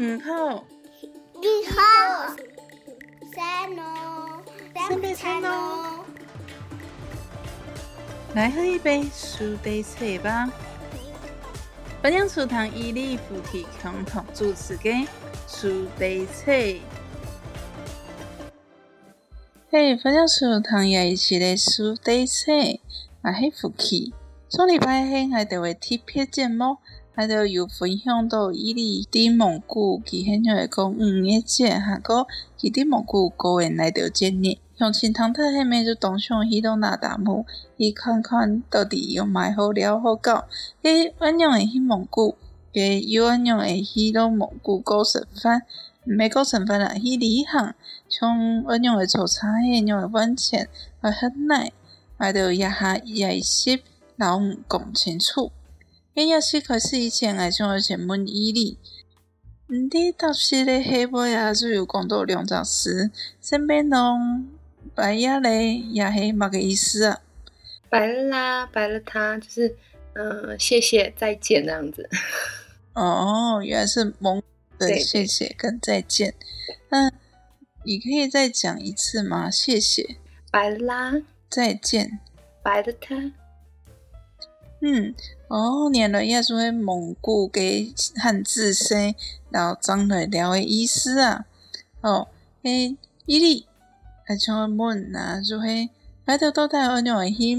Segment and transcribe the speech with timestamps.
[0.00, 0.64] 五号，
[1.42, 2.32] 一号，
[3.34, 4.40] 三哦，
[4.72, 6.04] 三杯三哦，
[8.32, 10.52] 来喝一杯苏杯茶吧。
[12.00, 15.08] 本阳厨堂伊利夫提共同主持的
[15.48, 16.52] 苏杯茶。
[19.68, 22.52] 嘿，本阳厨堂也一起来苏杯茶，
[23.22, 24.14] 啊嘿福气。
[24.48, 26.76] 上礼拜嘿还得为特别节目，
[27.18, 32.28] 还得有分享到伊利伫蒙古，其很少会讲五月节，哈个
[32.60, 34.56] 伊伫蒙古个人来到节日。
[34.78, 37.44] 向前堂太下面就东上去到那达姆，
[37.76, 40.44] 伊看看到底有买好了好搞。
[40.82, 42.36] 伊安样会去蒙古，
[42.72, 45.62] 伊又安样会去到蒙古搞食饭，
[46.06, 47.74] 毋免搞食饭啦，去旅行，
[48.08, 50.68] 像安样会做菜，安样会揾钱，
[51.00, 51.72] 会很耐，
[52.16, 53.82] 还着一下也习。
[54.14, 55.50] 老五讲清楚，
[56.18, 58.76] 伊也是开始以前爱像前门伊哩，
[59.68, 64.48] 毋知当时咧黑波也是有讲到两件事，身边拢
[64.94, 67.20] 白呀咧，也系乜个意思啊？
[67.88, 69.76] 白了啦，白了他，就是
[70.14, 72.10] 嗯，谢谢再见那样子。
[72.94, 74.42] 哦，原来是蒙
[74.76, 76.34] 的谢谢跟再见。
[76.88, 77.12] 那
[77.84, 79.48] 你可以再讲一次吗？
[79.48, 80.16] 谢谢，
[80.50, 82.18] 白了啦，再见，
[82.62, 83.14] 白了他。
[84.80, 85.14] 嗯，
[85.48, 89.14] 哦，念了也做蒙古给汉字生，
[89.50, 91.46] 然后长来了的意思啊。
[92.02, 92.28] 哦，
[92.62, 92.96] 诶，
[93.26, 93.66] 伊哩，
[94.26, 95.90] 啊像问啊，就系
[96.26, 97.56] 来到到台湾就会去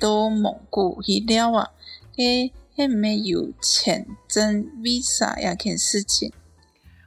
[0.00, 1.70] 到蒙古去了啊，
[2.16, 6.32] 诶，迄没有签证 visa 呀件事情。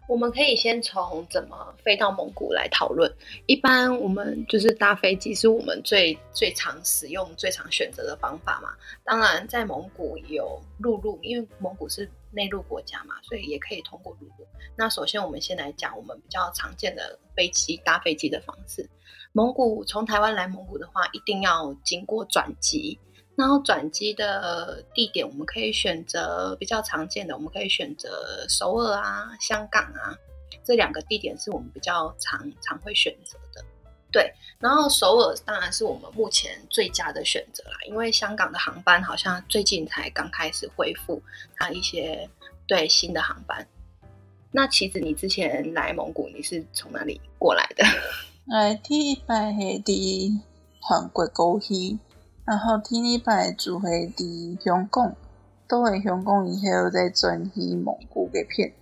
[0.09, 3.13] 我们可以先从怎么飞到蒙古来讨论。
[3.45, 8.69] 一般我们就是搭飞机，是我们最最常使用、最常选择的方法嘛。
[9.03, 14.47] 当然，在蒙古有陆路，因为蒙古是内陆国家嘛，所以也可以通过陆路。
[14.75, 18.89] 那首先，我们先来讲我们比较常见的飞机搭飞机的方式。
[19.31, 22.97] 蒙古从台湾来蒙古的话，一定要经过转机。
[23.39, 30.13] 然后转机的地点，我们可以选择比较常见的，我们可以选择首尔啊、香港啊
[30.61, 33.63] 这两个地点是我们比较常常会选择的。
[34.11, 34.29] 对，
[34.59, 41.23] 然后首尔当然是我们目前最佳的选择啦，因为香港的航班好像最近才刚开始恢复
[41.55, 42.29] 它一些
[42.67, 43.65] 对新的航班。
[44.51, 47.85] 那其实你之前来蒙古，你是从哪里过来的？
[48.47, 50.41] 来第一班是第
[50.81, 51.97] 韩国高飞。
[52.49, 55.15] 然后第二摆住喺伫香港，
[55.67, 58.73] 都喺香港以后再转去蒙古嘅片。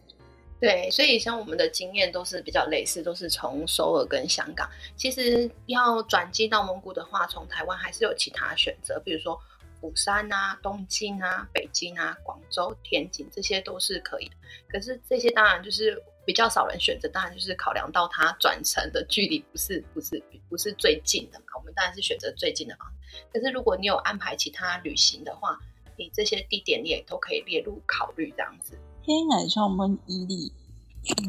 [0.61, 4.69] 对，所以像我们的经验都是比较类似，都是从首尔跟香港。
[4.95, 9.37] 其实要转机到蒙古的话，从台湾还是有其他选择，比如说
[9.81, 14.31] 釜山啊、东京啊、北京啊、广州、天津，这些都是可以。
[14.69, 23.23] 可是这些当然就是比较少人选择，当然就是考量到它转乘的距离不是不是不是最近的嘛，我们当然是选择最近的方式。
[23.31, 25.57] 可是，如果你有安排其他旅行的话，
[25.95, 28.77] 你这些地点你也都可以列入考虑这样子。
[29.03, 30.51] 天爱像我们伊犁、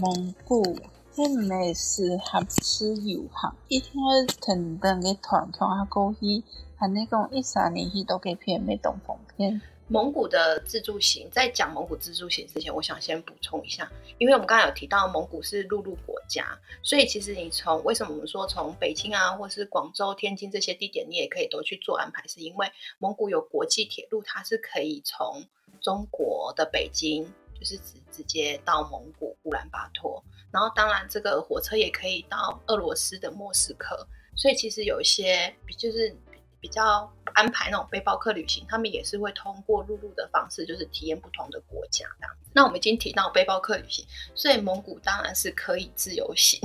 [0.01, 0.77] 蒙古，
[1.15, 6.43] 迄毋是合适游行，一天要成等嘅团团下过去，
[6.77, 9.63] 还你讲一三年去都给片没东风片。
[9.91, 16.47] 蒙古的自助行，在讲蒙古自助行之前，我想先补充一下，因为我们刚才有提到蒙古是陆路国家，
[16.83, 25.43] 所以其实你从为什么我们说从北京啊，或是广州、天津这些地点，你也可以都去做安排，是因为蒙古有国际铁路，它是可以从
[25.81, 27.25] 中国的北京，
[27.59, 30.23] 就是直直接到蒙古乌兰巴托，
[30.53, 34.07] 然后当然这个火车也可以到俄罗斯的莫斯科，
[34.37, 36.15] 所以其实有一些就是。
[36.61, 42.37] 比较安排那种背包客旅行，他们也是会通过陆路的方式，就是体验不同的国家这样。
[42.53, 44.05] 那我们已经提到背包客旅行，
[44.35, 46.61] 所以蒙古当然是可以自由行，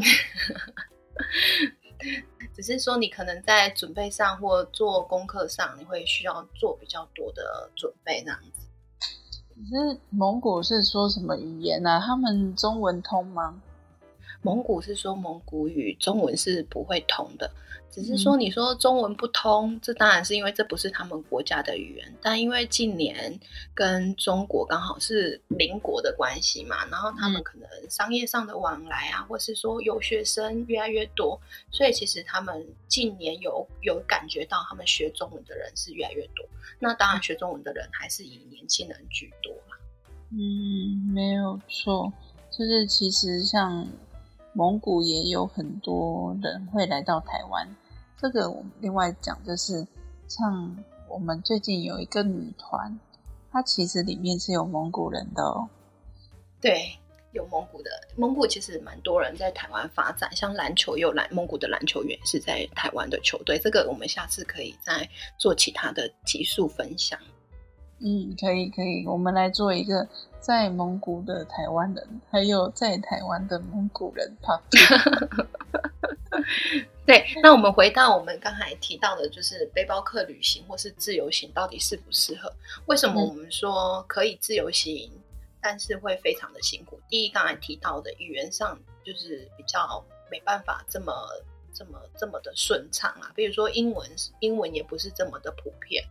[2.55, 8.67] 只是说你可能在准备上或做功课上，你会需要做比较多的准备这样子。
[9.55, 12.01] 可是蒙古是说什么语言呢？
[12.03, 13.61] 他们中文通吗？
[14.43, 17.49] 蒙古是说蒙古语，中文是不会通的。
[17.90, 22.11] 只是说，你说中文不通，这当然是因为这不是他们国家的语言。
[22.23, 23.40] 但因为近年
[23.75, 31.39] 跟中国刚好是邻国的关系嘛，然后他们可能商业上的往来啊，或是说有学生越来越多，
[31.69, 36.43] 所以其实他们近年有有感觉到他们学中文的人是越来越多。
[36.79, 39.78] 那当然，学中文的人还是以年轻人居多啦。
[40.31, 42.11] 嗯，没有错，
[42.49, 43.87] 就是其实像
[44.53, 47.67] 蒙古也有很多人会来到台湾。
[48.17, 49.85] 这个我们另外讲，就是
[50.28, 50.76] 像
[51.09, 52.97] 我们最近有一个女团，
[53.52, 55.67] 它其实里面是有蒙古人的哦。
[56.61, 56.97] 对，
[57.34, 67.20] 有蒙古的，蒙古其实蛮多人在台湾发展，像篮球也有篮蒙古的篮球员是在台湾的球队，这个我们下次可以再做其他的集数分享。
[68.03, 70.05] 嗯，可以可以，我们来做一个
[70.41, 75.47] 在蒙古的台湾人，还有在台湾的蒙古人 part two。
[77.05, 82.52] 对，那我们回到我们刚才提到的，就是背包客旅行或是自由行到底适不适合？
[82.88, 85.09] 为什么嗯我们说可以自由行，
[85.61, 86.99] 但是会非常的辛苦？
[87.08, 91.14] 第一，刚才提到的语言上就是比较没办法这么
[91.73, 94.09] 这么这么的顺畅啊，比如说英文，
[94.40, 96.03] 英文也不是这么的普遍，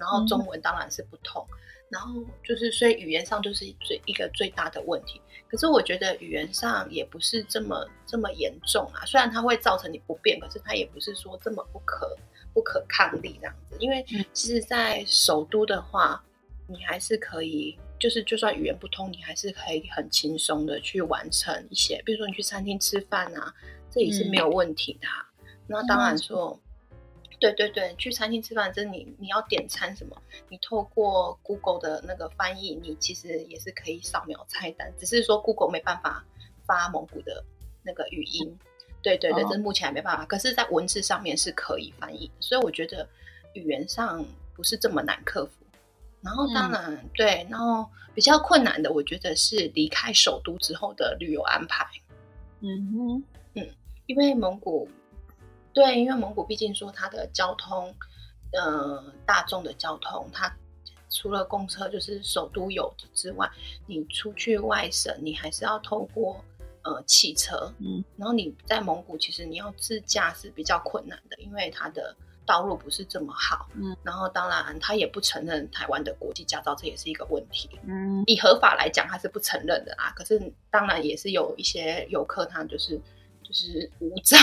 [0.00, 1.46] 然后中文当然是不通，
[1.90, 5.20] 然后就是所以语言上就是最一个最大的问题。
[5.46, 12.16] 可是我觉得语言上也不是这么这么严重啊，虽然它会造成你不便，可是它也不是说这么不可
[12.54, 13.76] 不可抗力这样子。
[13.78, 16.24] 因为嗯其实，在首都的话，
[16.66, 23.52] 你还是可以，就是就算语言不通，你还是可以很轻松的去完成一些，比如说你去餐厅吃饭啊，
[23.90, 25.28] 这也是没有问题的、啊。
[25.66, 26.58] 那当然说。
[27.40, 30.16] 对对对，去餐厅吃饭，就是你你要点餐什么，
[30.48, 36.24] 你透过 Google 的那个翻译，你其实也是可以扫描菜单，只是说 Google 没办法
[36.66, 37.42] 发蒙古的
[37.82, 38.56] 那个语音。
[39.02, 43.08] 对对对，哦这目前还没办法，可是，在文字上面是可以翻译，所以我觉得
[43.54, 44.22] 语言上
[44.54, 45.52] 不是这么难克服。
[46.20, 51.86] 然后当然、对，然后比较困难的，我觉得是离开首都之后的旅游安排。
[52.60, 53.66] 嗯哼，嗯
[54.04, 54.86] 因为蒙古，
[55.72, 57.94] 对，因为蒙古毕竟说它的交通，
[58.52, 60.52] 呃，大众的交通，它
[61.08, 63.50] 除了公车就是首都有的之外，
[63.86, 66.44] 你出去外省，你还是要透过
[66.82, 72.14] 呃汽车，嗯，然后你在蒙古其实你要自驾是比较困难的，因为它的
[72.46, 80.12] 道路不是这么好，嗯，然后当然他也不承认台湾的国际驾照，这也是一个问题，嗯以合法来讲，他是不承认的啦。
[80.16, 83.00] 可是当然也是有一些游客，他就是
[83.44, 84.36] 就是无照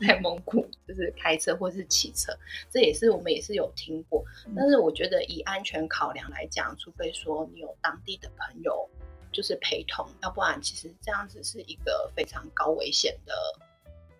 [0.00, 2.32] 在蒙古就是开车或是骑车，
[2.70, 4.24] 这也是我们也是有听过。
[4.54, 8.88] 但是我觉得以安全考量来讲，除非说你有当地的朋友
[9.32, 13.32] 就是陪同，要不然其实这样子是一个非常高危险的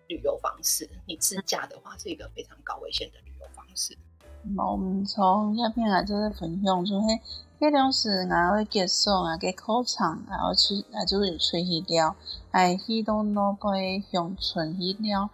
[0.07, 0.89] 旅游方式。
[1.05, 3.97] 你自驾的话是一个非常高危险的旅游方式。
[4.57, 7.19] 我们从影片来就是分享，就迄
[7.59, 12.15] 迄种是我要结束啊，嘅考场，然后去啊就是出去了，
[12.51, 13.71] 哎去到那个
[14.11, 15.29] 乡村去了，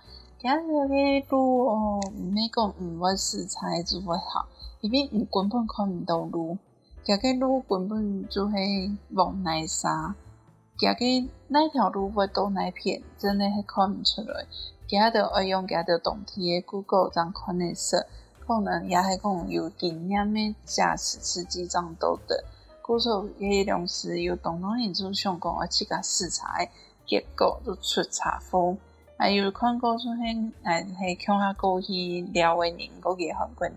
[1.30, 4.48] 路哦，毋免讲毋捌食材做不好，
[4.82, 6.58] 因为你根本看毋到路，
[7.04, 10.16] 行个路根本就迄往内沙，
[10.78, 14.46] 行个那条路会到哪片，真的是看毋出来，
[14.88, 18.00] 行着要用行着当天嘅 Google 这样看的说。
[18.48, 22.44] 可能也系讲有经验的驾驶司机这样都得，
[22.82, 26.68] 故说迄种是有当当人就想讲要去甲视察的
[27.06, 28.76] 结果就出差错，
[29.22, 31.94] 还有看过说迄哎迄乡下过去
[32.34, 33.76] 聊的人，嗰个韩国人，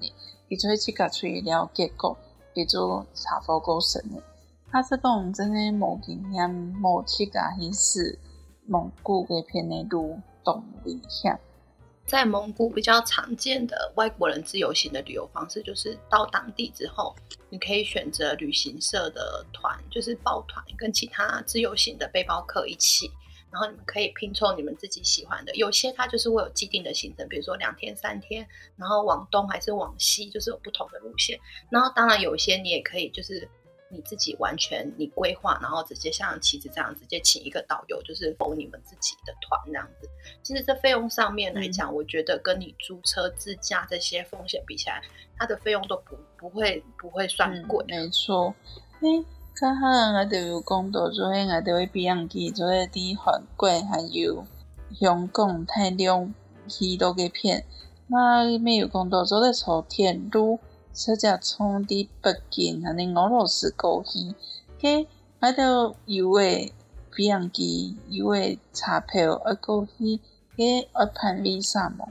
[0.48, 2.16] 伊就会去甲出去聊结果，
[2.54, 4.22] 伊就查甫过神的。
[4.70, 6.48] 他是讲真的无经验，
[6.82, 8.18] 无去甲去试
[8.64, 11.38] 蒙古嗰片的路动危险。
[12.06, 17.14] 在蒙古比较常见的外国人自由行的旅游方式，就是到当地之后，
[17.50, 23.10] 你可以选择旅行社的团，就是抱团，跟其他自由行的背包客一起，
[23.54, 25.54] 然后你们可以拼凑你们自己喜欢的。
[25.54, 28.44] 有些它就是会有既定的行程，比如说两天三天，
[28.76, 31.38] 然后往东还是往西，就是有不同的路线。
[31.70, 33.48] 然后当然有一些你也可以就是。
[33.90, 40.08] 你自己完全你规划，然后直接像棋子这样直接请一个导游，就是否你们自己的团这样子。
[40.42, 45.00] 其实这费用上面来讲，我觉得跟你租车自驾这些风险比起来，
[45.38, 47.84] 它的费用都不不会不会算贵。
[47.86, 48.02] 嗯。
[48.02, 48.52] 没错，
[49.00, 54.44] 诶，较好我就有讲到，做迄我就会比样机，做迄伫韩国还有
[54.98, 56.28] 香港、泰国
[56.66, 57.64] 去到个片，
[58.08, 60.58] 那没有讲到做咧朝天路，
[60.92, 64.34] 车架从伫北京安尼俄羅斯過去，
[64.80, 65.06] 迄
[65.40, 66.72] 我就有诶
[67.14, 70.20] 比样機有诶查票，啊過去
[70.56, 72.06] 迄要辦 visa 嘛。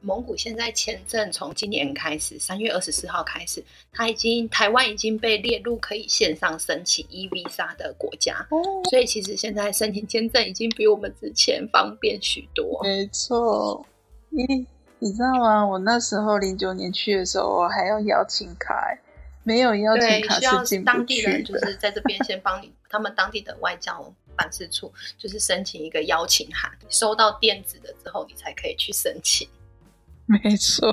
[0.00, 3.62] 蒙古现在签证从今年开始，三月二十四号开始，
[3.92, 12.80] 它已经台湾已经被列入可以线上申请 e visa 的国家，哦，所以其实现在申请签证已经比我们之前方便许多。
[12.84, 13.84] 没错，
[14.30, 14.44] 你
[15.00, 15.66] 你知道吗？
[15.66, 18.98] 我那时候零九年去的时候，我还要邀请卡、欸，
[19.42, 21.52] 没有邀请，卡是当地人去。
[21.52, 29.48] 就是在这边先帮你，他们当地的外交办事处就是申请一个邀请函，收到电子的之后，你才可以去申请。
[30.44, 30.92] 没错，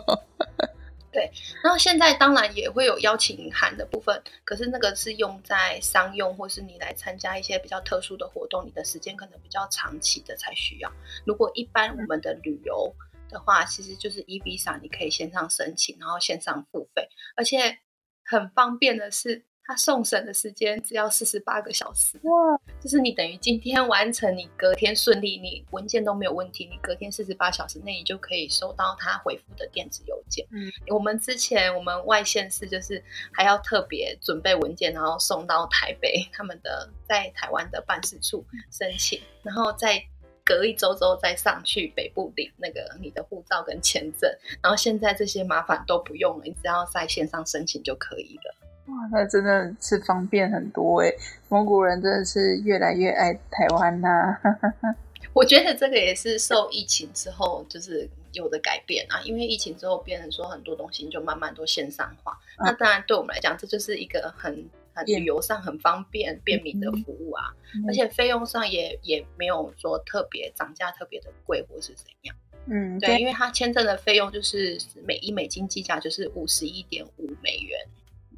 [1.12, 1.30] 对
[1.62, 10.90] 然后现在当然也会有邀请函的部分，可是那个是用在商用或是你来参加一些比较特殊的活动，你的时间可能比较长期的才需要。
[11.26, 12.96] 如果一般我们的旅游
[13.30, 17.80] 的话，其实就是 e visa，你可以线上申请，然后线上付费，而且
[18.24, 19.44] 很方便的是。
[19.68, 22.32] 他送审的时间只要四十八个小时，哇！
[22.80, 30.46] 就是你等于今天完成，你隔天顺利，你文件都没有问题，你隔天四十八小时内你就可以收到他回复的电子邮件。
[30.52, 33.04] 嗯，我们之前我们外县市就是
[33.34, 40.00] 还要特别准备文件，然后送到台北他们的在台湾的办事处申请，然后再
[40.44, 44.32] 隔一周之后再上去北部领那个你的护照跟签证。
[44.62, 48.56] 然后现在这些麻烦都不用了，你只要在线上申请就可以了。
[48.88, 51.12] 哇，那真的是方便很多哎！
[51.50, 54.38] 蒙古人真的是越来越爱台湾呐。
[55.34, 62.38] 我觉得这个也是受疫情之后就是有的改变啊，因为疫情之后变成说很多东西就慢慢都线上化。
[62.60, 67.52] 那当然对我们来讲，这就是一个很很旅游上很方便便民的服务啊，
[67.88, 72.36] 而且费用上也也没有说特别涨价特别的贵或是怎样。
[72.68, 77.80] 嗯，对，因为它签证的费用就是每一美金计价就是五十一点五美元。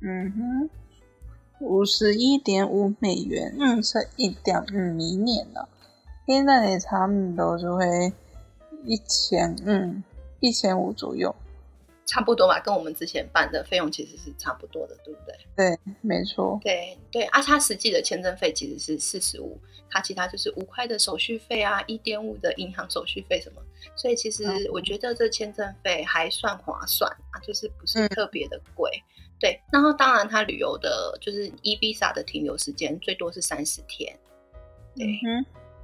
[0.01, 0.69] 嗯哼，
[1.59, 5.67] 五十一点五美元，嗯，是一点五米年了。
[6.25, 8.11] 现在也差不多就会
[8.83, 10.03] 一千，嗯，
[10.39, 11.33] 一千五左右，
[12.05, 12.59] 差不多吧。
[12.59, 15.35] 跟我们之前办的费用其实是差不多的，对不对？
[15.55, 16.59] 对，没错。
[16.61, 19.57] 对对，而且它实际的签证费其实是四十五，
[19.89, 23.61] 他其他就是五块的手续费啊，一点五的银行手续费什么。
[23.95, 28.91] 所以其实我觉得这签证费还算划算啊，就是不是特别的贵。
[29.39, 34.17] 对，然后当然，它旅游的就是 e visa 的停留时间最多是三十天。
[34.95, 35.05] 对，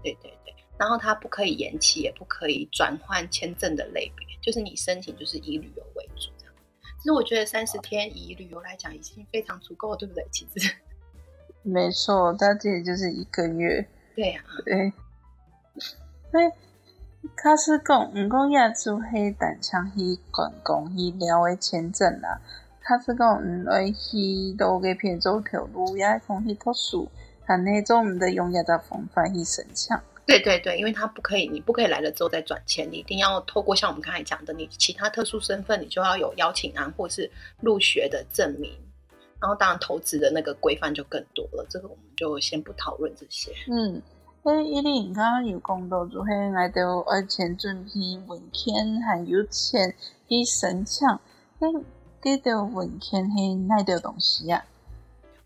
[0.01, 0.53] 对对对。
[0.77, 6.53] 然后它不可以延期，也不可以转换签证的类别，就是你申请就是以旅游为主这样。
[6.97, 10.25] 其实我觉得三十天以旅游来讲已经非常足够，对不对？
[10.31, 10.75] 其实
[11.61, 13.87] 没错，它这里就是一个月。
[14.15, 14.91] 对呀，对。
[16.31, 16.51] 那
[17.35, 22.41] 卡斯讲，唔讲亚洲黑胆枪去观光医疗的签证啦。
[22.83, 27.09] 他是讲唔爱去到嘅片走条路，也空气特殊，
[27.47, 29.97] 但那种唔得用一只方法去申请。
[30.25, 38.71] 对对对，因为他不可以，你不可以来了之后再转签，你一定要透过像我们刚才讲的，你其他特殊身份，你就要有邀请函或是入学的证明。
[39.41, 43.51] 然后当然投资的那个规范就更多了，这个我们就先不讨论这些。
[43.69, 44.01] 嗯，
[44.41, 49.93] 所以伊你刚刚有讲到，就系来到而前准批文件还有钱
[50.29, 51.05] 去申请，
[52.23, 54.63] 给的文件是哪的东西呀？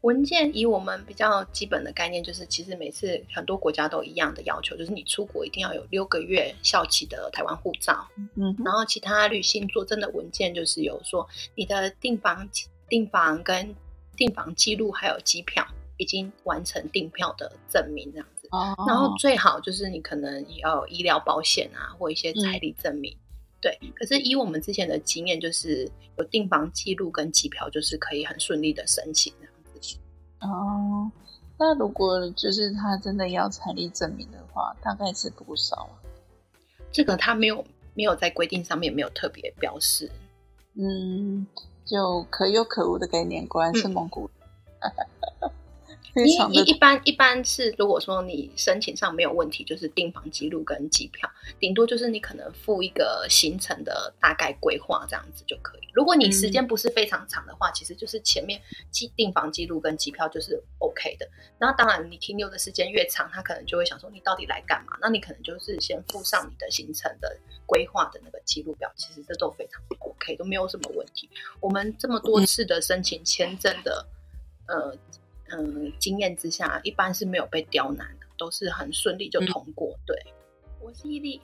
[0.02, 8.08] 文件以我们比较基本的概念，就是其实每次很多国家都一样的要求，就是你出国一定要有六个月效期的台湾护照。
[8.36, 12.48] 嗯，然后其他旅行作证的文件就是有说你的订房、
[12.88, 13.76] 订房跟
[14.16, 15.66] 订房记录，还有机票
[15.98, 18.48] 已经完成订票的证明这样子。
[18.52, 23.18] 哦，然后最好就是你可能要有医疗保险啊，或一些财力证明。
[23.62, 29.98] 对，可是以我们之前的经验，就是有订房记录跟机票，就是可以很顺利的申请这样子。
[30.42, 31.12] 哦，
[31.58, 35.90] 那如果就是他真的要财力证明的话，大概是多少？
[36.92, 40.10] 这个他没有没有在规定上面没有特别标示。
[40.76, 41.48] 嗯，
[41.84, 44.30] 就可有可无的概念，果然是蒙古。
[46.26, 55.82] 一一一般一般是，如果说你申请上没有问题，就是订房记录跟机票，顶多就是你可能付一个行程的大概规划这样子就可以。
[55.94, 61.28] 如果你时间不是非常长的话，其实就是前面记订房记录跟机票就是 OK 的。
[61.60, 64.98] 然后当然你停留的时间越长，他可能就会想说你到底来干嘛？
[65.02, 71.30] 那你可能就是先附上你的行程的规划的那个记录表，其实这都非常 OK，都没有什么问题。
[71.60, 74.08] 我们这么多次的申请签证的，
[74.68, 74.98] 呃。
[75.50, 79.98] 嗯，经验之下，一般是没有被刁难的，都是很顺利就通过。
[80.06, 80.16] 对，
[80.82, 81.42] 我是伊利。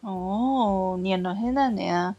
[0.00, 2.14] 哦，念了迄那年，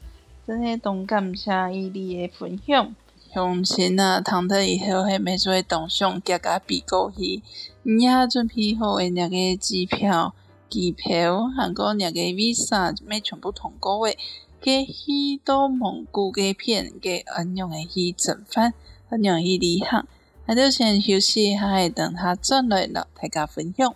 [0.46, 2.94] 真系同感谢伊利的分享。
[3.34, 7.42] 相信啊，唐特以后系每做同上加加比过去，
[7.84, 10.34] 你也准备好诶那个机票、
[10.68, 14.18] 机票，韩国那个 visa 没全部通过诶，
[14.60, 18.74] 给许多蒙古嘅片嘅恩用嘅去整翻，
[19.10, 20.06] 恩用去旅行，
[20.48, 23.94] 喺度先休息，下等下转来了大家分享。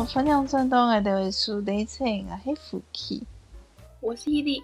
[0.00, 3.22] 哦，分享转到我哋会输第册，我系福气。
[4.00, 4.62] 我是伊利，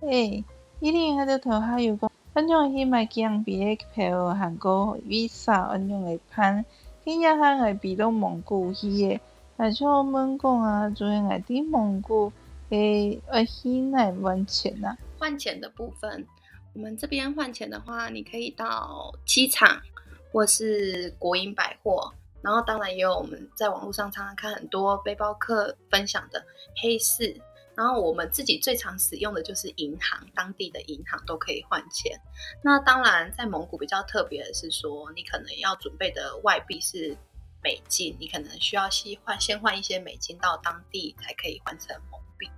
[0.00, 0.44] 诶，
[0.80, 6.64] 伊哩喺度头下有讲，安用去买姜币嘅票，韩国 visa 安用嚟攀，
[7.04, 9.20] 今日喺係比到蒙古去嘅，
[9.58, 12.32] 而且我们讲啊，做喺係啲蒙古
[12.70, 14.98] 诶呃去嚟揾錢啊。
[15.20, 16.26] 换钱的部分，
[16.72, 19.80] 我们这边换钱的话，你可以到机场
[20.32, 26.44] 或是国营百货，然后当然也有我们在网络上常常看很多背包客分享的
[26.76, 27.40] 黑市，
[27.74, 32.20] 然后我们自己最常使用的就是银行，当地的银行都可以换钱。
[32.62, 37.16] 那当然，在蒙古比较特别的是说，你可能要准备的外币是
[37.62, 42.50] 美金，你可能需要先换先换一些美金到当地才可以换成蒙币。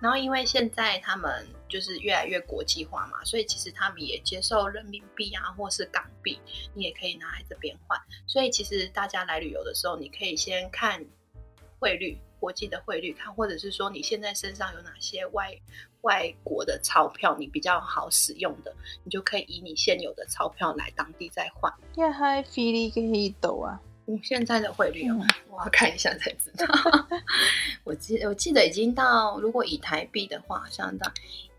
[0.00, 6.40] 然后因为现在他们就是越来越国际化嘛，所以其实他们也接受人民币啊，或是港币，
[6.74, 8.00] 你也可以拿来这边换。
[8.26, 11.04] 所以其实大家来旅游的时候，你可以先看
[11.78, 15.54] 汇率，国际的汇率看，或者是说你现在身上有哪些外
[16.00, 21.72] 外国的钞票，你比较好使用的，你就可以以你现有的钞票来当地再换。
[21.94, 23.80] 一喺菲律嘅喺度啊，
[24.22, 26.66] 现在的汇率哦，嗯我要看一下才知道。
[27.84, 31.12] 我记我记得已经到，如果以台币的话，好像到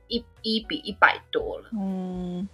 [0.08, 1.70] 一一比一百多了。
[1.74, 2.48] 嗯，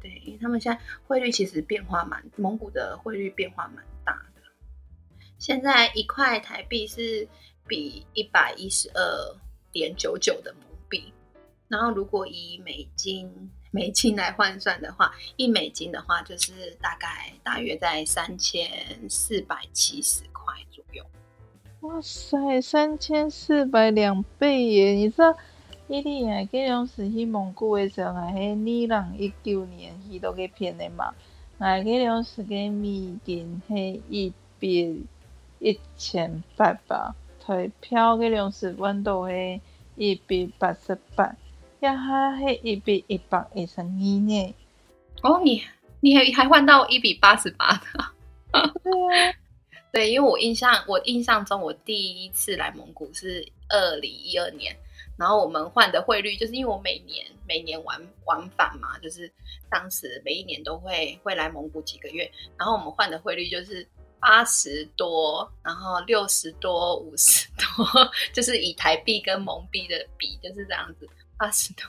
[0.00, 4.42] 对，因为他们现在汇率其实变化蛮，蒙古的汇率变化蛮大的。
[5.38, 7.28] 现在一块台币是
[7.66, 9.36] 比一百一十二
[9.70, 10.65] 点九九的蒙币，
[11.68, 18.70] 然后如果以美金美金来换算的话，一美金的话就是大概大约在三千
[19.08, 21.04] 四百七十块左右。
[21.80, 24.92] 哇塞，三千四百两倍耶！
[24.92, 25.36] 你知道，
[25.88, 31.12] 伊哩啊，嗰種時去蒙古嘅時候，係喺二零一九年去到嘅片的嘛，
[31.60, 35.04] 係嗰種時嘅美金係一比
[35.58, 37.12] 一千八百，
[37.44, 39.60] 台票嗰種時溫度係
[39.96, 41.36] 一比八十八，
[41.78, 41.94] 一下
[42.32, 44.54] 係一比一百一十二呢。
[45.22, 45.62] 哦，你
[46.00, 48.14] 你还还换到一比八十八的。
[49.92, 54.76] 对，因为我印象，我印象中我第一次来蒙古是二零一二年，
[55.16, 59.30] 然后我们换的汇率，就是因为我每年每年往往返嘛，就是
[59.70, 63.86] 当时每一年都会会来蒙古几个月，然后我们换的汇率就是
[64.20, 67.86] 八十多，然后六十多，五十多，
[68.34, 71.08] 就是以台币跟蒙币的比，就是这样子。
[71.38, 71.82] 八十多，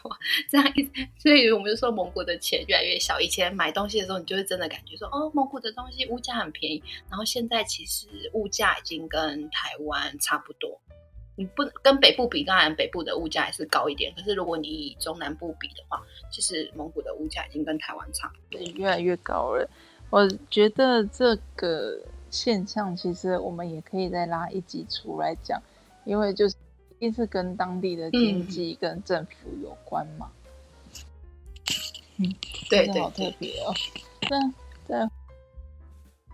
[0.50, 0.84] 这样一，
[1.18, 3.20] 所以我们就说蒙古的钱越来越小。
[3.20, 6.84] 以前买东西的时候，你就会真的感觉说，哦，蒙古的东西物价很便宜。
[7.10, 10.80] 然后现在其实物价已经跟台湾差不多。
[11.40, 14.12] 你不跟北部比，当然北部的物价还是高一点。
[14.16, 18.60] 可是如果你以中南部比的话，其实蒙古的物价已经跟台湾差不多。
[18.74, 19.70] 越来越高了。
[20.10, 22.00] 我觉得这个
[22.32, 25.62] 现象其实我们也可以再拉一集出来讲，
[26.06, 26.56] 因为就是
[26.98, 30.32] 一定是跟当地的经济跟政府有关嘛。
[32.18, 32.34] 嗯，
[32.70, 33.74] 对真的好对特别哦。
[34.30, 34.52] 那
[34.88, 35.10] 在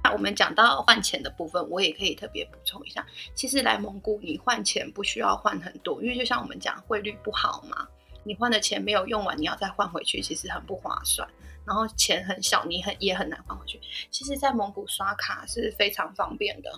[0.04, 3.06] 那我们讲到换钱的部分，我也可以特别补充一下。
[3.36, 7.88] 其实来蒙古，你换钱不需要换很多，因为就像我们讲汇率不好嘛，
[8.23, 11.28] 你换的钱没有用完，你要再换回去，其实很不划算。
[11.65, 13.80] 然后钱很小，你很也很难换回去。
[14.12, 16.69] 其实，在蒙古刷卡是非常方便的，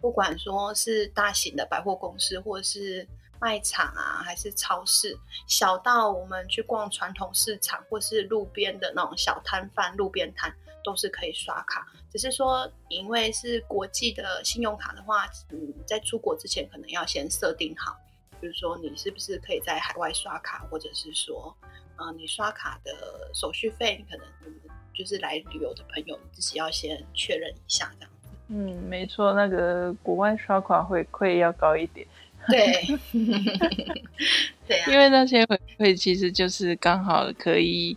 [0.00, 3.06] 不管说是大型的百货公司，或者是
[3.40, 11.86] 卖场啊，还是超市，小到我们去逛传统市场，或是路边的那种小摊贩、路边摊，都是可以刷卡。
[12.12, 17.96] 只是说，因为是国际的信用卡的话，嗯，在出国之前可能要先设定好，
[18.40, 21.56] 比如说你是不是可以在海外刷卡，或者是说，
[21.96, 24.52] 呃，你刷卡的手续费，你可能嗯
[24.92, 28.10] 就是来旅游的朋友，你自己要先确认一下这样。
[28.48, 32.04] 嗯，没错，那个国外刷卡回馈要高一点，
[32.48, 32.86] 对，
[34.66, 37.96] 对啊，因为那些回馈其实就是刚好可以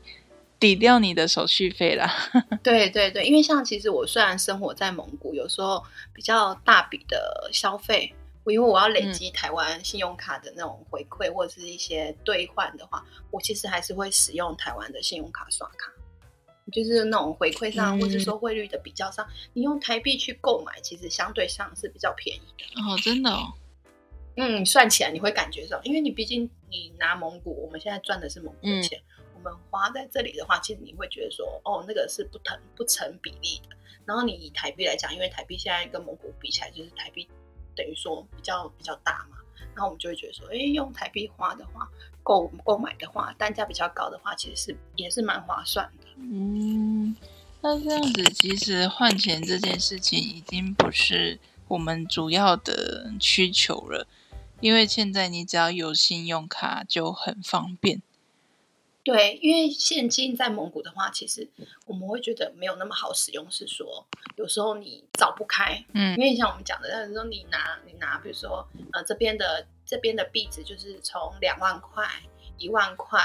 [0.59, 2.11] 抵掉你的手续费啦。
[2.63, 15.91] 对对对，因为像其实我虽然生活在蒙古，有时候比较大笔的消费，我因为我要累积台湾信用卡的那种回馈或者是一些兑换的话，我其实还是会使用台湾的信用卡刷卡。
[16.71, 22.81] 就是那种回馈上，嗯或是说汇率的比较上，你用台币去购买，其实相对上是比较便宜的。
[22.81, 23.51] 哦，真的哦，
[24.35, 28.99] 嗯，算起来你会感觉到，因为你毕竟你拿蒙古，我们现在赚的是蒙古的钱，
[29.35, 33.75] 我们花在这里的话，其实你会觉得说，哦，那个是不成不成比例的。
[34.05, 37.27] 然后你以台币来讲，因为台币现在跟蒙古比起来，就是台币
[37.75, 39.37] 等于说比较比较大嘛，
[39.73, 41.87] 然后我们就会觉得说，哎，用台币花的话，
[42.21, 46.07] 购购买的话，单价比较高的话，其实是也是蛮划算的。
[46.17, 47.15] 嗯，
[47.61, 54.05] 那这样子其实换钱这件事情已经不是我们主要的需求了，
[54.63, 58.01] 因为现在你只要有信用卡就很方便。
[59.03, 61.49] 对，因为现金在蒙古的话，其实
[61.85, 72.07] 我们会觉得没有那么好使用，是说有时候你找不开，嗯因为像我们讲的，那时候你拿你拿，比如说呃这边的这边的币值就是从两万块、
[72.57, 73.19] 一万块，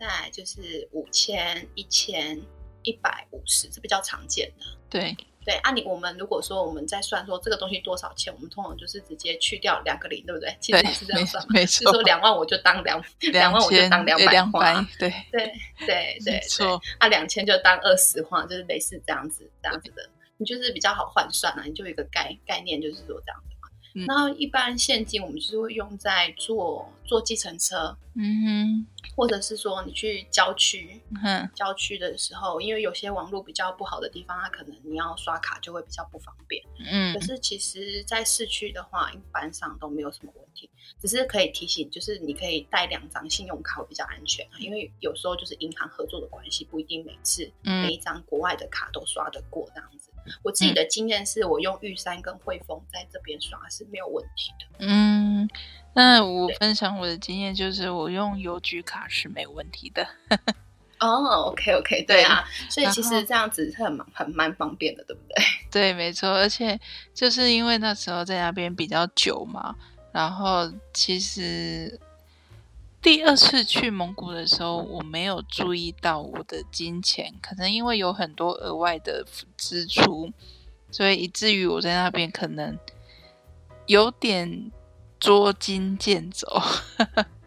[0.00, 2.42] 再来就是五千、一千、
[2.82, 4.66] 一百五十，是比较常见的。
[4.90, 5.16] 对，
[5.46, 10.56] 对，按、你我们如果说我们在算说这个东西多少钱，我们通常就是直接去掉两个零，对不对？
[10.60, 13.00] 其实是这样算嘛，没就是说错，两万我就当两
[13.32, 15.52] 两万我就当两百两花百，对，对
[15.86, 23.68] 对对没错，啊，两千就当二十花，就是类似这样子这样子的，你就是比较好换算啊，你就有一个概概念，就是说这样子嘛。
[23.94, 36.62] 嗯然后一般现金我们就是会用在坐坐计程车，嗯或者是说你去郊区哼，郊区的时候，因为有些网络比较不好的地方，它可能你要刷卡就会比较不方便。
[36.78, 40.68] 嗯可是其实，在市区的话，一般上都没有什么问题，
[41.00, 50.10] 只是可以提醒，就是你可以带两张信用卡会比较安全啊，因为有时候就是银行合作的关系，不一定每次每一嗯张国外的卡都刷得过这样子。
[50.42, 54.76] 我自己的经验是我用玉山跟汇丰在这边刷是没有问题的。
[54.80, 55.48] 嗯。
[55.96, 60.06] 那我分享我的经验，就是我用邮局卡是没问题的。
[61.00, 65.44] 哦，OK OK，对对啊，所以其实这样子是很蛮很蛮方便的，对不对？
[65.72, 66.78] 对，没错，而且
[67.14, 69.74] 就是因为那时候在那边比较久嘛，
[70.12, 71.98] 然后其实
[73.00, 79.24] 第二次去蒙古的时候，我没有注意到我的金钱，可能因为有很多额外的
[79.56, 80.30] 支出，
[80.90, 82.78] 所以以至于我在那边可能
[83.86, 84.70] 有点
[85.26, 86.46] 捉襟见肘。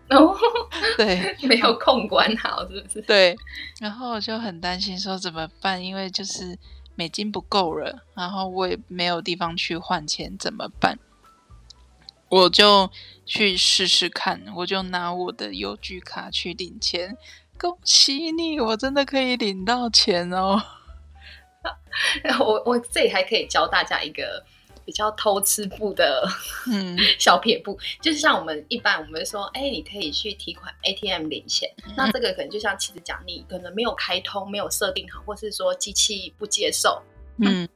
[0.10, 0.36] 哦，
[0.98, 3.02] 对，没有控管好，是不是？
[3.04, 3.34] 对，
[3.80, 6.60] 然后我就很担心说怎么办，因为就是
[6.96, 11.00] 美金不够了，然后我也没有地方去换钱，怎么办？
[12.28, 12.92] 我就
[13.26, 17.18] 去试试看，我就拿我的邮局卡去领钱。
[17.58, 20.62] 恭喜你，我真的可以领到钱哦！
[22.40, 24.44] 我我这里还可以教大家一个
[24.90, 26.28] 比较偷吃步的
[26.66, 26.98] 嗯。
[27.20, 37.00] 小撇步，就是像我们一般我们说，哎，你可以去提款 ATM 领钱，那这个可能就像妻子讲，你可能没有开通，没有设定好，或是说机器不接受。
[37.38, 37.70] 嗯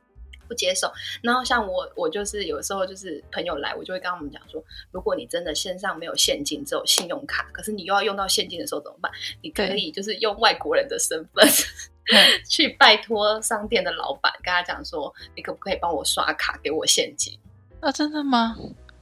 [0.53, 0.91] 不接受，
[1.23, 9.11] 然后像我，我就是有时候就是朋友来，我就会跟他们讲说，如果你真的线上没有现金，只有信用卡，可是你又要用到现金的时候怎么办？
[9.41, 11.43] 你可以就是用外国人的身份
[12.47, 17.35] 去拜托商店的老板，跟他讲说，你可不可以帮我刷卡给我现金？
[17.79, 18.55] 啊，真的吗？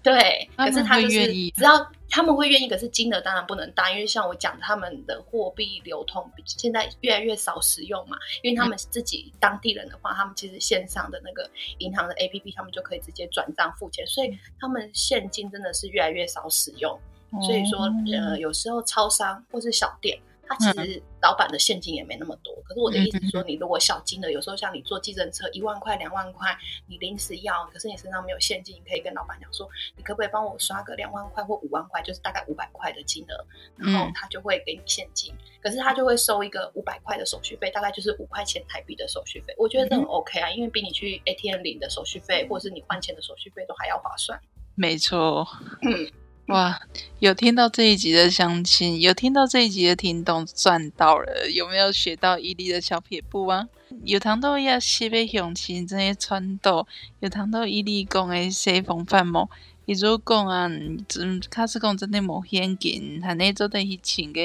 [0.04, 17.00] 对，可是他就是会愿意只要他们会愿意，可是金额当然不能大，因为像我讲，他们的货币流通比现在越来越少使用嘛，因为他们自己当地人的话，他们其实线上的那个银行的 APP，他们就可以直接转账付钱，所以他们现金真的是越来越少使用。
[17.48, 17.94] 所以说，哦。
[18.14, 20.20] 呃，有时候超商或是小店，
[20.52, 22.54] 它其实老板的现金也没那么多。
[22.64, 26.56] 可是我的意思是说，你如果小金的，有时候像你坐计程车一万块、两万块，
[26.88, 33.46] 你临时要，可是你身上没有现金，你可以跟老板讲说，你可不可以帮我刷个两万块或五万块，就是大概五百块的金额，
[33.78, 35.34] 然后嗯他就会给你现金。
[35.62, 39.54] 可是他就会收一个五百块的手续费，大概就是五块钱台币的手续费。
[39.58, 44.40] 我觉得这很 OK 啊，因为比你去 ATM 领的手续费，或者是你换钱的手续费都还要划算。
[44.76, 45.48] 没错。
[45.84, 46.12] 嗯
[46.52, 46.82] 哇，
[47.20, 53.70] 有听到这一集的相亲，有听到这一集的听众赚到了，有没有学到伊利的小撇步啊？
[54.04, 56.86] 有谈到要西北雄亲这些穿透，
[57.22, 59.50] 有谈到伊利讲的西风范某，
[59.86, 64.42] 伊如讲啊，嗯，卡斯讲真的无现金，还那做的去请个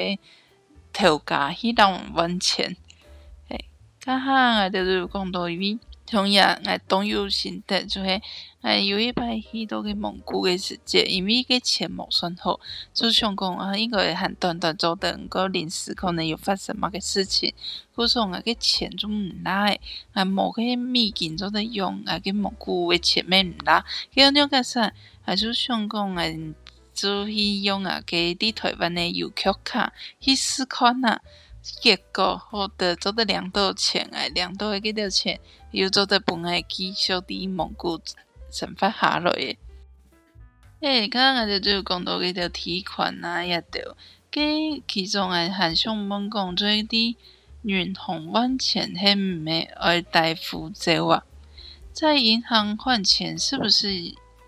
[0.93, 2.77] 头家，迄人完钱，
[3.49, 3.65] 诶，
[3.99, 5.77] 较行啊，就是讲到伊
[6.09, 8.21] 同日，我當有心得，就是
[8.61, 12.59] 我有一擺去到嘅蒙古嘅時節，因為個錢冇算好，
[12.93, 17.53] 就想讲啊，应该很短短做等個臨時可能有发生某嘅事情，
[17.93, 19.69] 故說我個錢就唔拿，
[20.13, 23.83] 啊冇個美金做得用，啊個蒙古嘅錢咪唔拿，
[24.15, 24.93] 咁樣個啥，
[25.25, 26.23] 啊就想讲啊，
[26.93, 29.91] 就去用啊個啲台湾嘅游客卡
[30.21, 31.21] 去試看啊。
[31.81, 35.39] 结果，我得做的两道钱哎，两道的给到钱，
[35.71, 37.99] 又做的本来去小弟蒙古
[38.51, 39.57] 惩罚下来的。
[40.79, 43.97] 诶，刚刚我就就讲到个条提款呐、啊，也着，
[44.31, 47.17] 给其中诶韩向问讲，做滴
[47.63, 51.23] 远红换钱系没会爱带护照啊？
[51.91, 53.91] 在银行换钱是不是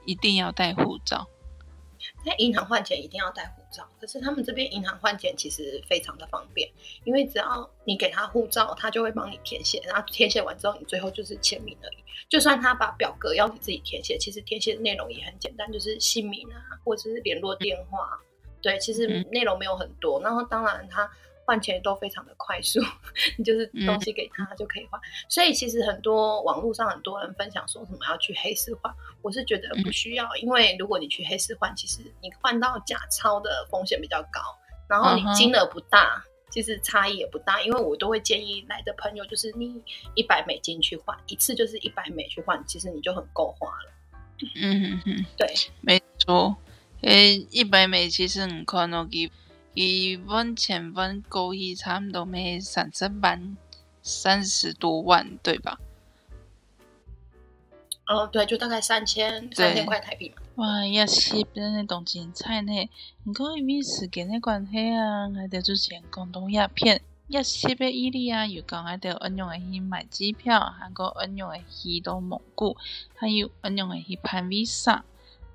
[0.05, 1.27] 一定要带护照？
[2.23, 6.69] 在银行换钱一定要带照，可是他们这边银行换钱其实非常的方便，
[7.03, 11.97] 因为只要你给他护照，他就会帮你填写，然后填写完之后，你最后就是签名而已。
[12.27, 18.19] 就算他把表格要你自己填写，其实填写的内容也很简单，就是姓名啊，或者是联络电话。
[18.61, 20.21] 对，其实内容没有很多。
[20.21, 21.09] 然后当然他。
[21.49, 22.79] 換錢都非常的快速，
[23.35, 25.01] 你就是东西给他就可以换。
[25.01, 34.39] 嗯、所以其实很多网络上很多人分享说什么要去黑市换，我是觉得不需要，嗯、因为如果你去黑市换，其实你换到假钞的风险比较高，
[34.87, 37.59] 然后你金额不大，其实差异也不大。
[37.63, 39.81] 因为我都会建议来的朋友，就是你
[40.13, 43.91] 一百美金去换一次，就是一百美去换，其实你就很够花了。
[44.55, 46.55] 嗯哼哼，对，没错，
[47.01, 48.63] 诶，一百美其实很。
[49.81, 53.55] 一萬千萬夠一差唔多咩三十万，
[54.01, 55.79] 三十多万，对吧？
[58.05, 60.41] 哦，对，就大概三千三千块台币嘛。
[60.55, 62.89] 哇，也是真的动精彩呢！
[63.23, 67.01] 唔過因為時間嘅關係啊，还得之前广东鸦片。
[67.29, 72.75] 一食嘅伊利啊，又講我哋安樣嘅去买机票，還個安樣嘅去到蒙古，
[73.15, 75.03] 还有安樣嘅去办 visa。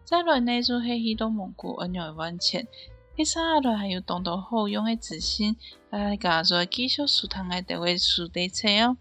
[0.05, 2.67] 再來呢就係去到蒙古安樣嘅換錢。
[3.17, 5.57] 其實阿來還有當到好用嘅資訊，
[5.89, 8.97] 大家再繼續收聽我哋嘅數地車哦。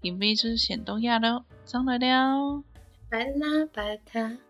[0.00, 2.62] 因为就先到呀咯，上来了，
[3.10, 4.49] 拜啦拜他。